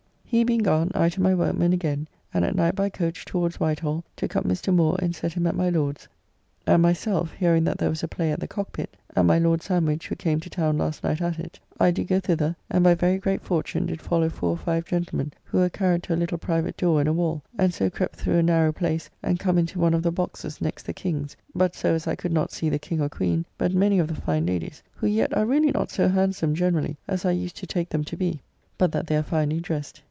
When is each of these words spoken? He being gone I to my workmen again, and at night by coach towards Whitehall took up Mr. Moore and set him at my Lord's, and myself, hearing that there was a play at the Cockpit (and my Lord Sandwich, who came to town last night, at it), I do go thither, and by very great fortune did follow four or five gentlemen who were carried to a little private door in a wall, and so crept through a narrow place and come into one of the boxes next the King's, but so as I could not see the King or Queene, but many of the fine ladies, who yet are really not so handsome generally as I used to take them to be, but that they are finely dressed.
He 0.31 0.45
being 0.45 0.63
gone 0.63 0.91
I 0.95 1.09
to 1.09 1.21
my 1.21 1.35
workmen 1.35 1.73
again, 1.73 2.07
and 2.33 2.45
at 2.45 2.55
night 2.55 2.73
by 2.73 2.87
coach 2.87 3.25
towards 3.25 3.59
Whitehall 3.59 4.05
took 4.15 4.37
up 4.37 4.45
Mr. 4.45 4.73
Moore 4.73 4.95
and 5.01 5.13
set 5.13 5.33
him 5.33 5.45
at 5.45 5.57
my 5.57 5.69
Lord's, 5.69 6.07
and 6.65 6.81
myself, 6.81 7.33
hearing 7.33 7.65
that 7.65 7.79
there 7.79 7.89
was 7.89 8.01
a 8.01 8.07
play 8.07 8.31
at 8.31 8.39
the 8.39 8.47
Cockpit 8.47 8.95
(and 9.13 9.27
my 9.27 9.37
Lord 9.37 9.61
Sandwich, 9.61 10.07
who 10.07 10.15
came 10.15 10.39
to 10.39 10.49
town 10.49 10.77
last 10.77 11.03
night, 11.03 11.21
at 11.21 11.37
it), 11.37 11.59
I 11.81 11.91
do 11.91 12.05
go 12.05 12.21
thither, 12.21 12.55
and 12.69 12.81
by 12.81 12.95
very 12.95 13.17
great 13.17 13.41
fortune 13.41 13.87
did 13.87 14.01
follow 14.01 14.29
four 14.29 14.51
or 14.51 14.57
five 14.57 14.85
gentlemen 14.85 15.33
who 15.43 15.57
were 15.57 15.67
carried 15.69 16.03
to 16.03 16.13
a 16.13 16.15
little 16.15 16.37
private 16.37 16.77
door 16.77 17.01
in 17.01 17.07
a 17.07 17.11
wall, 17.13 17.41
and 17.57 17.73
so 17.73 17.89
crept 17.89 18.15
through 18.15 18.37
a 18.37 18.41
narrow 18.43 18.71
place 18.71 19.09
and 19.21 19.37
come 19.37 19.57
into 19.57 19.79
one 19.79 19.93
of 19.93 20.01
the 20.01 20.11
boxes 20.13 20.61
next 20.61 20.83
the 20.85 20.93
King's, 20.93 21.35
but 21.53 21.75
so 21.75 21.93
as 21.93 22.07
I 22.07 22.15
could 22.15 22.31
not 22.31 22.53
see 22.53 22.69
the 22.69 22.79
King 22.79 23.01
or 23.01 23.09
Queene, 23.09 23.43
but 23.57 23.73
many 23.73 23.99
of 23.99 24.07
the 24.07 24.15
fine 24.15 24.45
ladies, 24.45 24.81
who 24.93 25.07
yet 25.07 25.35
are 25.35 25.45
really 25.45 25.71
not 25.71 25.91
so 25.91 26.07
handsome 26.07 26.55
generally 26.55 26.95
as 27.05 27.25
I 27.25 27.31
used 27.31 27.57
to 27.57 27.67
take 27.67 27.89
them 27.89 28.05
to 28.05 28.15
be, 28.15 28.39
but 28.77 28.93
that 28.93 29.07
they 29.07 29.17
are 29.17 29.23
finely 29.23 29.59
dressed. 29.59 29.99